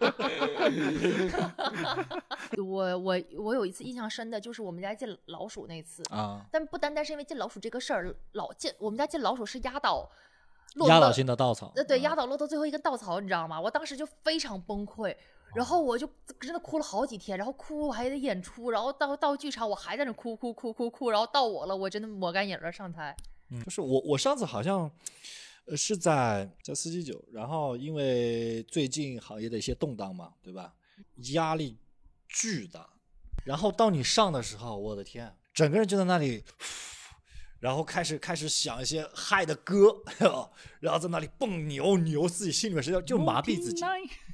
[2.57, 10.09] 我我我有一次印象深的就是我们家进老鼠那次，啊，但不单单是因为进老鼠这个事儿，老进我们家进老鼠是压倒
[10.75, 13.59] 骆压倒驼性的稻草，呃，对，嗯压倒骆驼最后一根稻草，你知道吗？
[13.59, 15.15] 我当时就非常崩溃，
[15.55, 16.07] 然后我就
[16.39, 23.15] 真的哭了好几天，然后哭我还得演出，然后到到剧场我还在那哭哭哭哭哭，然后到我了，我真的抹干眼泪上台。
[23.51, 24.89] 嗯就是我我上次好像
[25.65, 30.73] 呃是在在四季酒，然后因为最近行业的一些动荡嘛，对吧？
[31.33, 31.77] 压力
[32.27, 32.89] 巨大，
[33.45, 36.43] 然后到你上的时候，我的天，整个人就在那里。
[37.59, 40.01] 然后开始开始想一些嗨的歌，
[40.79, 43.83] 然后在那里蹦牛牛，自己心里面是要就麻痹自己，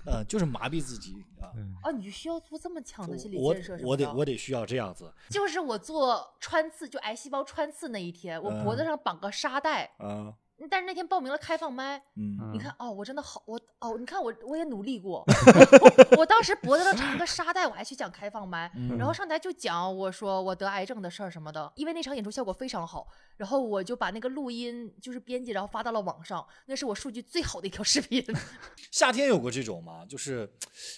[0.05, 1.49] 嗯、就是麻痹自己啊。
[1.83, 10.31] 哦，你需要做这么强的心理我建设是我得我得需要这样子就是我做穿刺，就癌细胞穿刺那一天，我脖子嗯上绑个沙袋，啊，
[10.69, 15.23] 但是那天报名了开放麦，嗯你看哦，我真的好，我哦，你看我我也努力过，
[16.17, 28.25] 我当时脖子上缠个沙袋，我还去讲开放麦，嗯然后上台就讲我说我得癌症的事儿什么的，因为那场演出效果非常好，然后我就把那个录音就是编辑，然后发到了网上，那是我数据最好的一条视频。
[28.91, 30.05] 夏天有过这种吗？
[30.07, 30.49] 就是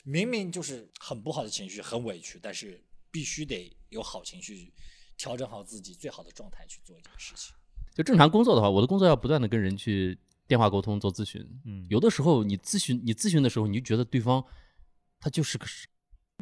[0.04, 4.72] 明明就是很不好的情绪，很委屈，但是必须得有好情绪，
[5.18, 7.56] 调整好自己最好的状态去做一件事情。
[7.98, 11.44] 就正常工作的话，我的工作要不断的跟人去电话沟通做咨询。
[11.66, 14.44] 嗯有的时候你咨询你咨询的时候，你就觉得对方
[15.20, 15.88] 他就是个事，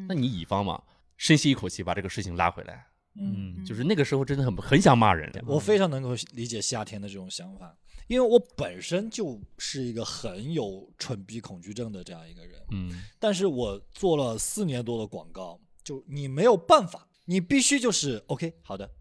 [0.10, 0.84] 那你乙方嘛，
[1.16, 2.88] 深吸一口气把这个事情拉回来，
[3.18, 5.32] 嗯就是那个时候真的很很想骂人。
[5.48, 7.74] 我非常能够理解夏天的这种想法，
[8.08, 18.92] 因为我本身就是一个很有蠢逼恐惧症的这样一个人，嗯，但是我做了四年多的广告，就你没有办法，你必须就是 OK 好的。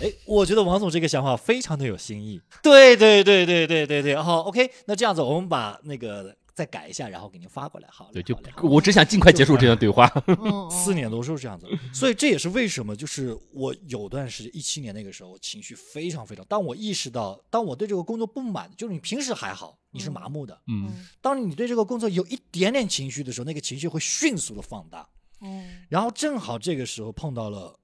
[0.00, 2.40] 哎，我觉得王总这个想法非常的有新意。
[2.62, 7.88] 对对对对对对对，好 OK，那这样子我们把那个再改一下，然后给您发过来。
[7.90, 10.06] 好嘞，对，就我只想尽快结束这段对话。
[10.26, 25.08] 嗯，四年多就是这样子，所以这也是为什么，就是我有段时间一七年那个时候情绪非常非常，当我意识到，当我对这个工作不满，就是你平时还好，你是麻木的，嗯，嗯当你对这个工作有一点点情绪的时候，那个情绪会迅速的放大，
[25.40, 27.78] 嗯然后正好这个时候碰到了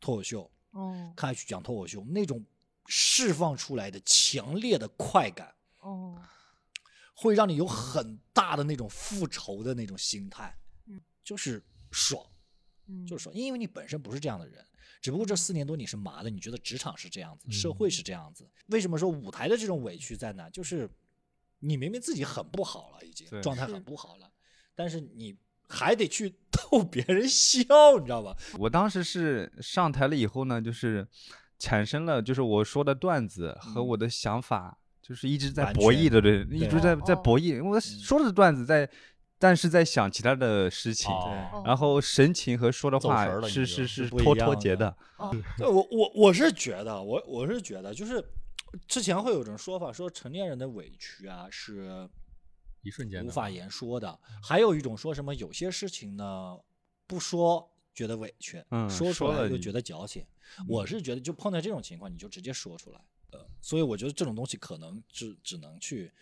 [0.00, 2.44] 脱口秀，嗯开始讲脱口秀，那种
[2.86, 6.20] 释放出来的强烈的快感，哦
[7.14, 10.56] 会让你有很大的那种复仇的那种心态
[10.86, 12.24] 嗯，就是爽。
[12.86, 14.64] 嗯，就是爽，因为你本身不是这样的人，
[15.02, 18.50] 只不过这四年多你是麻的，你觉得职场是这样子，社会是这样子。
[18.68, 20.48] 为什么说舞台的这种委屈在哪？
[20.48, 20.90] 就是
[21.58, 24.32] 你明明自己很不好了，已经对状态很不好了，
[24.74, 25.36] 但是你
[25.68, 26.34] 还得去
[26.70, 27.64] 逗 别人笑，
[27.98, 28.36] 你知道吧？
[28.58, 31.06] 我当时是上台了以后呢，就是
[31.58, 37.62] 产生了，就是我说的段子和我的想法，就是一直在博弈的，对，一直在在博弈。
[37.62, 38.88] 我说的段子在，
[39.38, 41.62] 但是在想其他的事情，哦。
[41.66, 44.94] 然后神情和说的话是是是脱脱节的。
[45.16, 45.34] 哦。
[45.58, 48.24] 对我我我是觉得，我我是觉得，就是
[48.86, 52.08] 之前会有种说法，说成年人的委屈啊是
[52.82, 54.20] 一瞬间无法言说的。
[54.42, 56.58] 还有一种说什么有些事情呢
[57.06, 60.26] 不说觉得委屈，嗯说出来又觉得矫情。
[60.66, 63.00] 我是觉得就碰到这种情况，你就直接说出来。
[63.32, 66.12] 呃，所以我觉得这种东西可能只只能去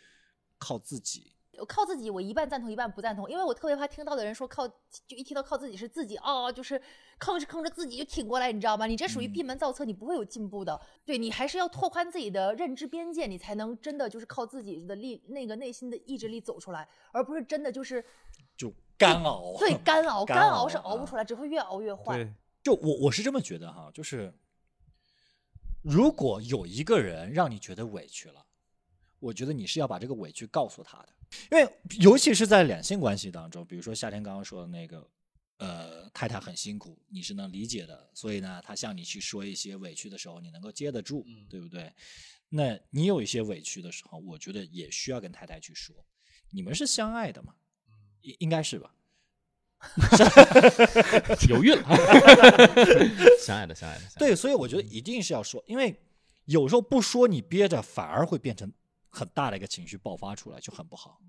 [0.59, 1.33] 靠自己。
[1.59, 6.79] 我靠自己，我一半赞同，一半不赞同，因为我特别怕听到的人说靠，就一听到靠自己是自己哦，就是
[7.19, 8.87] 吭哧吭哧自己就挺过来，你知道吗？
[8.87, 10.81] 你这属于嗯闭门造车，你不会有进步的。
[11.05, 18.05] 对你还是要拓宽自己的认知边界，你才能真的就是靠自己的力，那个内心的意志力走出来，而不是真的就是
[18.57, 22.17] 就干熬，对 干熬，干干熬是熬不出来，只会越熬越坏。
[22.17, 24.33] 对，就我我是这么觉得哈，就是
[25.83, 28.45] 如果有一个人让你觉得委屈了，
[29.21, 31.09] 我觉得你是要把这个委屈告诉他的，
[31.51, 31.69] 因为
[32.01, 35.09] 尤其是在两性关系当中，比如说夏天刚刚说的那个，
[35.59, 41.93] 呃，太太很辛苦，你是能理解的，所以呢，他向你去说一些委屈的时候，你能够接得住，对不对？
[42.49, 45.95] 那你有一些委屈的时候，我觉得也需要跟太太去说。
[46.51, 47.55] 你们是相爱的嘛？
[48.23, 48.95] 应应该是吧？
[51.49, 51.83] 犹豫了，
[53.41, 55.95] 相爱的，相爱的，相爱的对，所以我觉得一定是要说，因为
[56.47, 58.73] 有时候不说你憋着，反而会变成
[59.11, 61.21] 很大的一个情绪爆发出来，就很不好。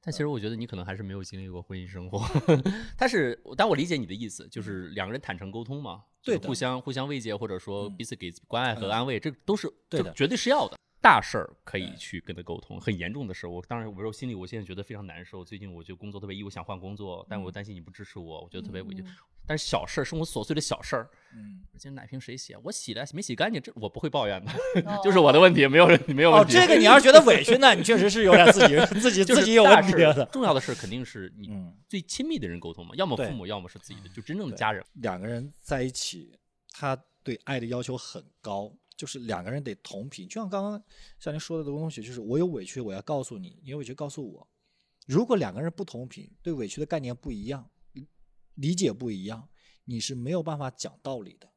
[0.00, 2.24] 但其实我觉得你可能还是没有经历过婚姻生活，
[2.96, 7.96] 但是但我理解你的意思，就是两个人坦诚沟通嘛，对互相互相慰藉，或者说嗯。
[7.96, 8.90] 彼此给关爱和嗯。
[8.90, 10.10] 安慰，这都是对的。
[10.10, 10.76] 这绝对是要的。
[11.00, 15.44] 大事儿可以去跟他沟通，很严重的事儿，我当然我说心里我现在觉得非常难受。
[15.44, 19.02] 最近我就工作特别我想换工作，但我担心你不支持我，我觉得特别委屈。
[19.02, 19.16] 嗯
[19.48, 22.54] 但是小事儿，生活琐碎的小事儿，嗯，今天奶瓶谁洗？
[22.62, 24.52] 我洗的没洗干净，这我不会抱怨的，
[24.84, 30.22] 哦 就是我的问题，没有人没有问哦，这个你要是觉得委屈呢，你确实是有点自己 自己就是自己有问题的。
[30.26, 34.84] 重要的事儿肯定是 你嗯，最亲密的人沟通嘛，要么父母，要么是自己的，就真正的家人。
[34.96, 36.38] 两个人在一起，
[36.70, 40.28] 他对爱的要求很高，就是两个人得同频。
[40.28, 40.82] 就像刚刚
[41.18, 44.46] 像您说的这个东西，就是我有委屈，我要告诉你，你有委屈告诉我。
[45.06, 48.08] 如果两个人不同频，对委屈的概念不一样，理
[48.54, 49.48] 理解不一样，
[49.84, 51.48] 你是没有办法讲道理的。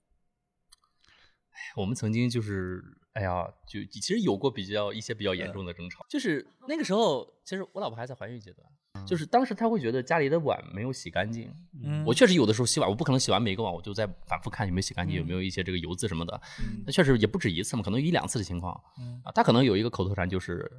[1.76, 2.82] 我们曾经就是，
[3.14, 8.66] 哎呀，就其实有过比较一些比较严重的争吵，就是那个时候，其实我老婆还在怀孕阶段，
[9.06, 11.54] 就是当时他会觉得家里的碗没有洗干净。
[11.84, 16.40] 嗯我确实有的时候洗碗，我不可能洗完每一个碗，我就在反复看有没有洗干净，有没有一些这个油渍什么的。
[16.60, 19.32] 嗯那确实也不止一次嘛，可能一两次的情况嗯啊。
[19.34, 20.70] 他可能有一个口头禅就是，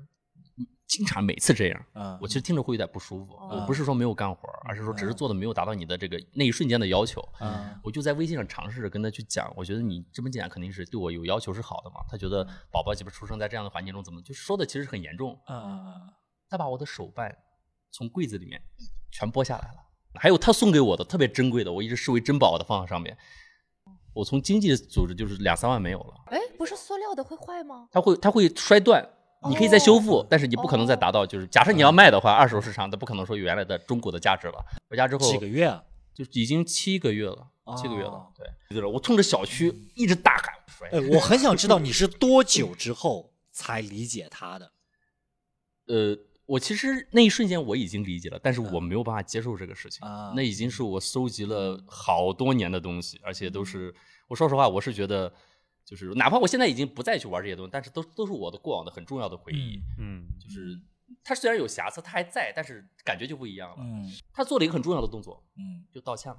[0.59, 1.87] 嗯经常每次这样。
[1.95, 7.21] 啊我其实听着会有点不舒服，哦我不是说没有干活，而是说只是做的没有达到你的这个那一瞬间的要求。
[7.39, 11.97] 啊我就在微信上尝试着跟他去讲，我觉得你这么讲肯定是对我有要求是好的嘛。
[12.09, 15.39] 他觉得宝宝岂不是出生在这样的环境中，怎么就说的其实很严重。
[15.47, 16.13] 啊
[16.49, 17.35] 他把我的手办
[17.93, 18.61] 从柜子里面
[19.11, 19.77] 全剥下来了，
[20.15, 23.17] 还有他送给我的特别珍贵的，我一直视为珍宝的放在上面。
[24.15, 27.89] 我从经济组织就是两三万没有了，哎，不是塑料的会坏吗？
[27.93, 29.09] 它会它会摔断。
[29.49, 34.65] 你可以再修复，哦但是你不可能再达到，就是假设你要卖的话，二手市场它不可能说原来的中国的价值了。
[34.89, 35.83] 回家之后几个月啊？
[36.15, 38.33] 就已经七个月了，七个月了哦。
[38.37, 40.89] 对，对了，我冲着小区一直大喊摔。
[40.91, 44.73] 哎，我很想知道你是 多久之后才理解他的？
[45.89, 46.17] 呃，
[46.53, 50.07] 我其实那一瞬间我已经理解了，但是我没有办法接受这个事情。
[50.07, 53.95] 啊那已经是我搜集了好多年的东西，而且都是
[54.29, 55.33] 我说实话，我是觉得，
[55.83, 59.81] 就是哪怕我现在已经不再去玩这些东西，但是都都是我的过往的很重要的回忆。
[59.99, 60.79] 嗯，就是
[61.25, 63.77] 它虽然有瑕疵，它还在，但是感觉就不一样了。
[63.79, 66.39] 嗯他做了一个很重要的动作，嗯就道歉了。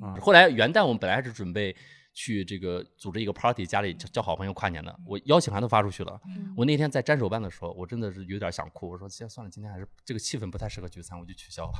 [0.00, 1.74] 嗯后来元旦我们本来还是准备
[2.14, 6.20] 去这个组织一个 party，家里叫叫好朋友跨年的，我邀请函都发出去了。
[6.26, 8.90] 嗯我那天在粘手办的时候，我真的是有点想哭。
[8.90, 11.72] 我说，先算了，今天还是这个气氛不太适合聚餐，我就取消了。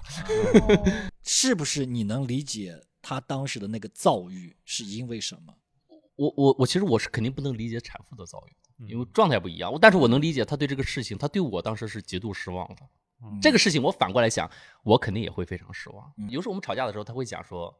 [0.68, 0.84] 哦
[1.22, 5.54] 是不是你能理解他当时的那个躁郁是因为什么？
[6.16, 9.72] 我我我其实我是肯定不能理解产妇的遭遇，因为状态不一样。
[9.80, 12.82] 但是我能理解他对这个事情，他对我当时是极度失望的。
[13.40, 14.50] 这个事情我反过来想，
[14.82, 16.12] 我肯定也会非常失望。
[16.18, 17.72] 嗯有时候我们吵架的时候，他会讲说，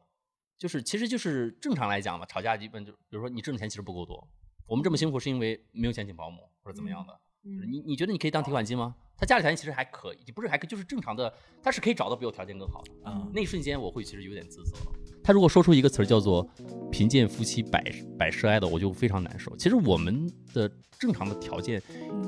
[0.57, 4.27] 就是其实就是正常来讲嘛，吵架基本就比如说你挣的钱其实不够多，
[4.65, 7.19] 我们这么辛苦是因为没有钱请保姆或者怎么样的。
[7.43, 8.95] 就是嗯你你觉得你可以当提款机吗？
[9.17, 13.09] 他家里条件其实还可以，不是还可以，就是正常的，他是可以找到比我条件更好的。
[13.09, 14.77] 啊那一瞬间我会其实有点自责。
[15.23, 16.45] 他如果说出一个词儿叫做
[16.91, 17.81] “贫贱夫妻百
[18.19, 19.55] 百事哀”的，我就非常难受。
[19.55, 21.81] 其实我们的正常的条件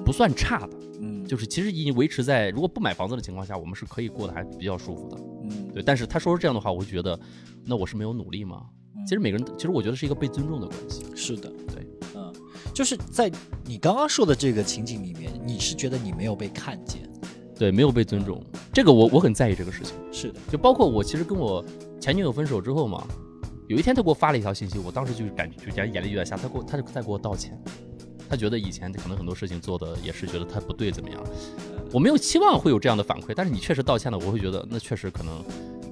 [0.05, 5.17] 不算差的，嗯就是其实已经维持在如果不买房子的情况下，我们是可以过得还比较舒服的。
[5.43, 7.19] 嗯对，但是他说出这样的话，我会觉得，
[7.65, 8.65] 那我是没有努力吗？
[9.05, 11.03] 其实每个人，其实我觉得是一个被尊重的关系。
[11.13, 11.51] 是的，
[12.75, 13.31] 就是在
[13.63, 17.09] 你刚刚说的这个情景里面，你是觉得你没有被看见？
[17.57, 19.95] 对，没有被尊重，这个我我很在意这个事情。
[20.11, 21.63] 是的，就包括我其实跟我
[22.01, 23.07] 前女友分手之后嘛，
[23.69, 27.57] 有一天她给我发了一条信息，我当时就感觉就眼眼泪就在下，她给我他就在给我道歉，
[28.27, 31.23] 她觉得以前可能很多事情做的也是觉得她不对怎么样，
[31.93, 35.41] 我没有期望会有这样的反馈，但是你确实道歉了，我会觉得那确实可能，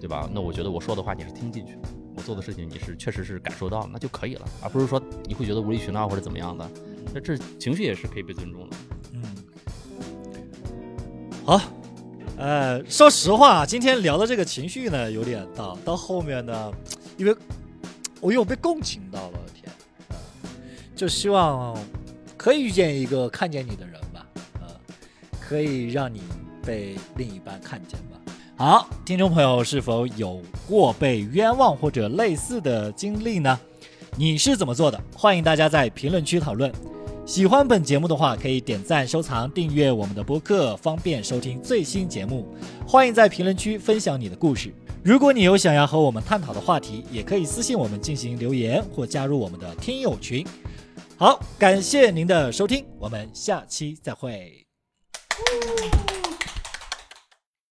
[0.01, 0.29] 对吧？
[0.33, 6.67] 那我觉得我说的话你是听进去的，我做的事情你是确实是感受到，那就可以了，而不是说你会觉得无理取闹或者怎么样的，
[7.13, 8.78] 那这情绪也是可以被尊重的。
[9.13, 9.24] 嗯，
[11.45, 11.61] 好，
[12.38, 16.71] 呃，说实话，今天聊的这个情绪呢有点大，到后面呢，
[17.17, 17.36] 因为
[18.21, 19.71] 我又被共情到了，天，
[20.09, 20.15] 呃，
[20.95, 21.78] 就希望
[22.38, 24.26] 可以遇见一个看见你的人吧，
[24.61, 24.67] 呃，
[25.39, 26.21] 可以让你
[26.65, 28.12] 被另一半看见吧。
[28.66, 33.59] 好，听众朋友是否有过被冤枉或者类似的经历呢？
[34.16, 34.97] 你是怎么做的？
[35.14, 36.72] 欢迎大家在评论区讨论。
[37.26, 42.47] 喜欢本节目的话，可以点赞、收藏、订阅我们的播客，方便收听最新节目。
[42.88, 44.74] 欢迎在评论区分享你的故事。
[45.03, 50.47] 如果你有想要和我们探讨的话题，也可以私信我们进行留言或加入我们的听友群。
[51.18, 54.66] 好，感谢您的收听，我们下期再会。